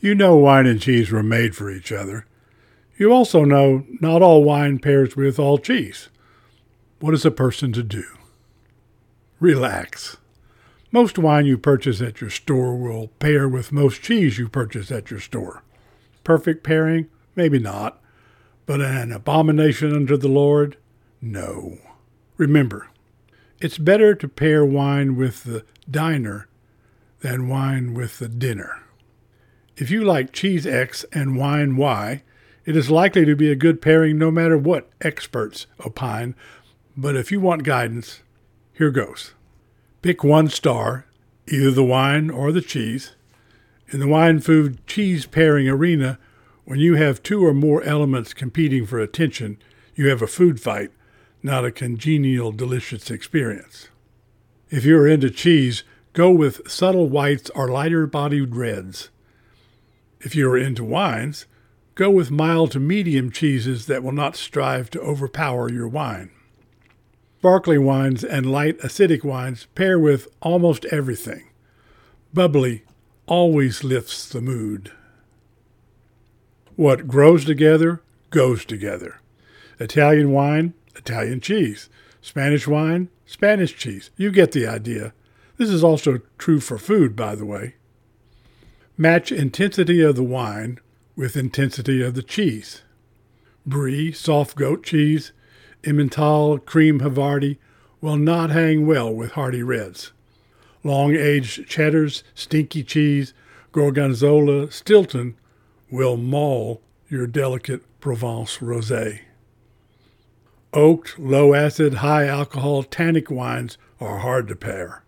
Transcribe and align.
You 0.00 0.14
know 0.14 0.36
wine 0.36 0.66
and 0.66 0.80
cheese 0.80 1.10
were 1.10 1.22
made 1.22 1.54
for 1.54 1.70
each 1.70 1.92
other. 1.92 2.24
You 2.96 3.12
also 3.12 3.44
know 3.44 3.84
not 4.00 4.22
all 4.22 4.42
wine 4.42 4.78
pairs 4.78 5.14
with 5.14 5.38
all 5.38 5.58
cheese. 5.58 6.08
What 7.00 7.12
is 7.12 7.26
a 7.26 7.30
person 7.30 7.72
to 7.74 7.82
do? 7.82 8.04
Relax. 9.40 10.16
Most 10.90 11.18
wine 11.18 11.44
you 11.44 11.58
purchase 11.58 12.00
at 12.00 12.20
your 12.20 12.30
store 12.30 12.76
will 12.76 13.08
pair 13.18 13.48
with 13.48 13.72
most 13.72 14.02
cheese 14.02 14.38
you 14.38 14.48
purchase 14.48 14.90
at 14.90 15.10
your 15.10 15.20
store. 15.20 15.62
Perfect 16.24 16.64
pairing? 16.64 17.08
Maybe 17.36 17.58
not. 17.58 18.02
But 18.64 18.80
an 18.80 19.12
abomination 19.12 19.94
unto 19.94 20.16
the 20.16 20.28
Lord? 20.28 20.76
No. 21.20 21.78
Remember, 22.38 22.88
it's 23.60 23.78
better 23.78 24.14
to 24.14 24.28
pair 24.28 24.64
wine 24.64 25.16
with 25.16 25.44
the 25.44 25.64
diner 25.90 26.48
than 27.20 27.48
wine 27.48 27.92
with 27.92 28.18
the 28.18 28.28
dinner. 28.28 28.82
If 29.80 29.90
you 29.90 30.04
like 30.04 30.32
cheese 30.32 30.66
X 30.66 31.06
and 31.10 31.38
wine 31.38 31.74
Y, 31.74 32.22
it 32.66 32.76
is 32.76 32.90
likely 32.90 33.24
to 33.24 33.34
be 33.34 33.50
a 33.50 33.56
good 33.56 33.80
pairing 33.80 34.18
no 34.18 34.30
matter 34.30 34.58
what 34.58 34.90
experts 35.00 35.66
opine. 35.86 36.34
But 36.98 37.16
if 37.16 37.32
you 37.32 37.40
want 37.40 37.62
guidance, 37.64 38.20
here 38.74 38.90
goes. 38.90 39.32
Pick 40.02 40.22
one 40.22 40.50
star, 40.50 41.06
either 41.48 41.70
the 41.70 41.82
wine 41.82 42.28
or 42.28 42.52
the 42.52 42.60
cheese. 42.60 43.12
In 43.88 44.00
the 44.00 44.06
wine 44.06 44.40
food 44.40 44.86
cheese 44.86 45.24
pairing 45.24 45.66
arena, 45.66 46.18
when 46.66 46.78
you 46.78 46.96
have 46.96 47.22
two 47.22 47.42
or 47.42 47.54
more 47.54 47.82
elements 47.82 48.34
competing 48.34 48.84
for 48.84 48.98
attention, 48.98 49.56
you 49.94 50.08
have 50.08 50.20
a 50.20 50.26
food 50.26 50.60
fight, 50.60 50.90
not 51.42 51.64
a 51.64 51.72
congenial, 51.72 52.52
delicious 52.52 53.10
experience. 53.10 53.88
If 54.68 54.84
you 54.84 54.98
are 54.98 55.08
into 55.08 55.30
cheese, 55.30 55.84
go 56.12 56.30
with 56.30 56.70
subtle 56.70 57.08
whites 57.08 57.48
or 57.54 57.70
lighter 57.70 58.06
bodied 58.06 58.54
reds. 58.54 59.08
If 60.20 60.36
you 60.36 60.50
are 60.50 60.58
into 60.58 60.84
wines, 60.84 61.46
go 61.94 62.10
with 62.10 62.30
mild 62.30 62.72
to 62.72 62.80
medium 62.80 63.30
cheeses 63.30 63.86
that 63.86 64.02
will 64.02 64.12
not 64.12 64.36
strive 64.36 64.90
to 64.90 65.00
overpower 65.00 65.70
your 65.70 65.88
wine. 65.88 66.30
Sparkling 67.38 67.86
wines 67.86 68.22
and 68.22 68.52
light 68.52 68.78
acidic 68.80 69.24
wines 69.24 69.66
pair 69.74 69.98
with 69.98 70.28
almost 70.42 70.84
everything. 70.86 71.48
Bubbly 72.34 72.82
always 73.26 73.82
lifts 73.82 74.28
the 74.28 74.42
mood. 74.42 74.92
What 76.76 77.08
grows 77.08 77.46
together 77.46 78.02
goes 78.28 78.64
together. 78.64 79.20
Italian 79.78 80.32
wine, 80.32 80.74
Italian 80.94 81.40
cheese. 81.40 81.88
Spanish 82.20 82.68
wine, 82.68 83.08
Spanish 83.24 83.74
cheese. 83.76 84.10
You 84.16 84.30
get 84.30 84.52
the 84.52 84.66
idea. 84.66 85.14
This 85.56 85.70
is 85.70 85.82
also 85.82 86.20
true 86.36 86.60
for 86.60 86.76
food, 86.76 87.16
by 87.16 87.34
the 87.34 87.46
way. 87.46 87.76
Match 89.00 89.32
intensity 89.32 90.02
of 90.02 90.14
the 90.14 90.22
wine 90.22 90.78
with 91.16 91.34
intensity 91.34 92.02
of 92.02 92.12
the 92.12 92.22
cheese. 92.22 92.82
Brie, 93.64 94.12
soft 94.12 94.56
goat 94.56 94.84
cheese, 94.84 95.32
Emmental, 95.82 96.62
cream 96.66 97.00
Havarti 97.00 97.56
will 98.02 98.18
not 98.18 98.50
hang 98.50 98.86
well 98.86 99.10
with 99.10 99.30
hearty 99.30 99.62
reds. 99.62 100.12
Long 100.84 101.16
aged 101.16 101.66
cheddars, 101.66 102.22
stinky 102.34 102.82
cheese, 102.84 103.32
Gorgonzola, 103.72 104.70
Stilton 104.70 105.34
will 105.90 106.18
maul 106.18 106.82
your 107.08 107.26
delicate 107.26 107.80
Provence 108.02 108.58
rosé. 108.58 109.20
Oaked, 110.74 111.18
low 111.18 111.54
acid, 111.54 111.94
high 111.94 112.26
alcohol 112.26 112.82
tannic 112.82 113.30
wines 113.30 113.78
are 113.98 114.18
hard 114.18 114.46
to 114.48 114.54
pair. 114.54 115.04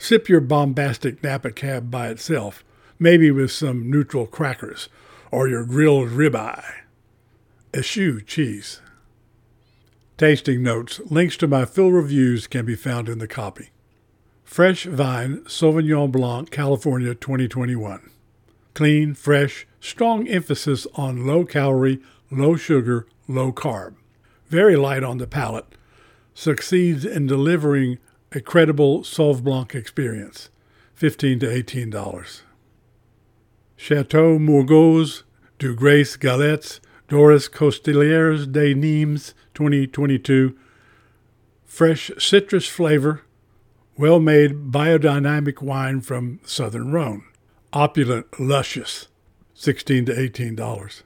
Sip 0.00 0.28
your 0.28 0.40
bombastic 0.40 1.22
Napa 1.22 1.52
Cab 1.52 1.92
by 1.92 2.08
itself 2.08 2.64
maybe 2.98 3.30
with 3.30 3.50
some 3.50 3.90
neutral 3.90 4.26
crackers, 4.26 4.88
or 5.30 5.48
your 5.48 5.64
grilled 5.64 6.10
ribeye. 6.10 6.82
Eschew 7.74 8.20
cheese. 8.20 8.80
Tasting 10.16 10.62
notes. 10.62 11.00
Links 11.06 11.36
to 11.38 11.48
my 11.48 11.64
full 11.64 11.90
reviews 11.90 12.46
can 12.46 12.64
be 12.64 12.76
found 12.76 13.08
in 13.08 13.18
the 13.18 13.26
copy. 13.26 13.70
Fresh 14.44 14.84
Vine 14.84 15.38
Sauvignon 15.46 16.12
Blanc, 16.12 16.50
California 16.50 17.14
2021. 17.14 18.10
Clean, 18.74 19.14
fresh, 19.14 19.66
strong 19.80 20.28
emphasis 20.28 20.86
on 20.94 21.26
low 21.26 21.44
calorie, 21.44 22.00
low 22.30 22.54
sugar, 22.54 23.08
low 23.26 23.52
carb. 23.52 23.94
Very 24.46 24.76
light 24.76 25.02
on 25.02 25.18
the 25.18 25.26
palate. 25.26 25.66
Succeeds 26.32 27.04
in 27.04 27.26
delivering 27.26 27.98
a 28.30 28.40
credible 28.40 29.00
Sauv 29.00 29.42
Blanc 29.42 29.74
experience. 29.74 30.50
15 30.94 31.40
to 31.40 31.46
$18. 31.46 32.42
Chateau 33.86 34.38
Mourgues 34.38 35.24
du 35.58 35.74
Grès 35.74 36.18
Galets 36.18 36.80
Dorés 37.06 37.50
Costières 37.50 38.50
de 38.50 38.72
Nîmes 38.72 39.34
2022. 39.52 40.56
Fresh 41.66 42.10
citrus 42.16 42.66
flavor, 42.66 43.20
well 43.98 44.18
made 44.18 44.72
biodynamic 44.72 45.60
wine 45.60 46.00
from 46.00 46.40
Southern 46.46 46.92
Rhone. 46.92 47.24
Opulent, 47.74 48.40
luscious, 48.40 49.08
16 49.52 50.06
to 50.06 50.12
$18. 50.14 51.02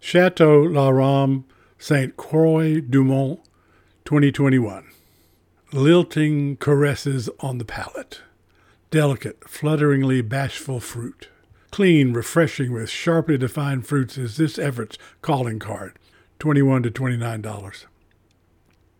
Chateau 0.00 0.62
La 0.64 0.88
Rame 0.88 1.44
St. 1.78 2.16
Croix 2.16 2.80
du 2.80 3.04
Mont 3.04 3.38
2021. 4.04 4.84
Lilting 5.72 6.56
caresses 6.56 7.30
on 7.38 7.58
the 7.58 7.64
palate 7.64 8.22
delicate, 8.90 9.48
flutteringly 9.48 10.22
bashful 10.22 10.80
fruit. 10.80 11.28
Clean, 11.76 12.14
refreshing, 12.14 12.72
with 12.72 12.88
sharply 12.88 13.36
defined 13.36 13.86
fruits 13.86 14.16
is 14.16 14.38
this 14.38 14.58
effort's 14.58 14.96
calling 15.20 15.58
card, 15.58 15.98
21 16.38 16.84
to 16.84 16.90
$29. 16.90 17.84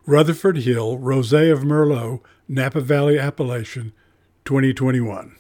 Rutherford 0.04 0.58
Hill 0.58 0.98
Rosé 0.98 1.50
of 1.50 1.60
Merlot, 1.60 2.20
Napa 2.46 2.82
Valley 2.82 3.18
Appellation, 3.18 3.94
2021. 4.44 5.36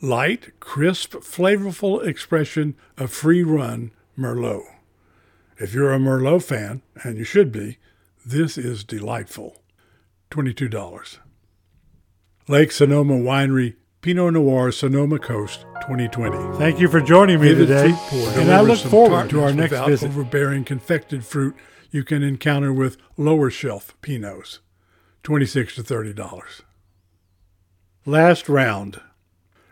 Light, 0.00 0.58
crisp, 0.58 1.12
flavorful 1.12 2.04
expression 2.04 2.74
of 2.96 3.12
free 3.12 3.44
run 3.44 3.92
Merlot. 4.18 4.64
If 5.58 5.72
you're 5.72 5.92
a 5.92 6.00
Merlot 6.00 6.42
fan, 6.42 6.82
and 7.04 7.16
you 7.16 7.22
should 7.22 7.52
be, 7.52 7.78
this 8.26 8.58
is 8.58 8.82
delightful. 8.82 9.62
$22. 10.32 11.18
Lake 12.48 12.72
Sonoma 12.72 13.14
Winery, 13.14 13.76
Pinot 14.00 14.32
Noir, 14.32 14.72
Sonoma 14.72 15.20
Coast, 15.20 15.64
2020. 15.86 16.58
Thank 16.58 16.80
you 16.80 16.88
for 16.88 17.00
joining 17.00 17.40
me 17.40 17.54
today, 17.54 17.96
and 18.34 18.50
I 18.50 18.60
look 18.60 18.80
forward 18.80 19.30
to 19.30 19.40
our 19.44 19.52
next 19.52 19.78
visit. 19.86 20.08
Overbearing 20.10 20.64
confected 20.64 21.24
fruit 21.24 21.54
you 21.92 22.02
can 22.02 22.24
encounter 22.24 22.72
with 22.72 22.96
lower 23.16 23.50
shelf 23.50 23.94
Pinots, 24.02 24.58
26 25.22 25.76
to 25.76 25.84
$30. 25.84 26.62
Last 28.04 28.48
round. 28.48 29.00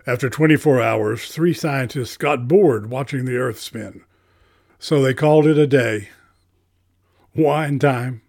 After 0.07 0.31
24 0.31 0.81
hours, 0.81 1.33
three 1.33 1.53
scientists 1.53 2.17
got 2.17 2.47
bored 2.47 2.91
watching 2.91 3.25
the 3.25 3.37
Earth 3.37 3.59
spin, 3.59 4.05
so 4.79 5.03
they 5.03 5.15
called 5.15 5.49
it 5.49 5.59
a 5.59 5.67
day. 5.67 6.11
Wine 7.35 7.81
time. 7.81 8.23